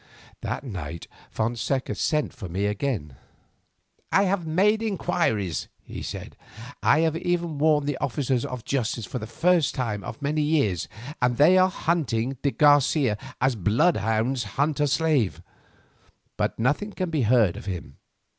That 0.41 0.63
night 0.63 1.05
Fonseca 1.29 1.93
sent 1.93 2.33
for 2.33 2.49
me 2.49 2.65
again. 2.65 3.17
"I 4.11 4.23
have 4.23 4.47
made 4.47 4.81
inquiries," 4.81 5.67
he 5.83 6.01
said. 6.01 6.35
"I 6.81 7.01
have 7.01 7.15
even 7.15 7.59
warned 7.59 7.85
the 7.85 7.97
officers 7.99 8.43
of 8.43 8.65
justice 8.65 9.05
for 9.05 9.19
the 9.19 9.27
first 9.27 9.75
time 9.75 10.01
for 10.01 10.15
many 10.19 10.41
years, 10.41 10.87
and 11.21 11.37
they 11.37 11.55
are 11.55 11.69
hunting 11.69 12.35
de 12.41 12.49
Garcia 12.49 13.15
as 13.39 13.55
bloodhounds 13.55 14.45
hunt 14.57 14.79
a 14.79 14.87
slave. 14.87 15.39
But 16.35 16.57
nothing 16.57 16.93
can 16.93 17.11
be 17.11 17.21
heard 17.21 17.55
of 17.55 17.65
him. 17.67 17.97